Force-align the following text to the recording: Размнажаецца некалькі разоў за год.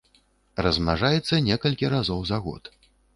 Размнажаецца 0.67 1.39
некалькі 1.49 1.91
разоў 1.95 2.19
за 2.31 2.37
год. 2.47 2.63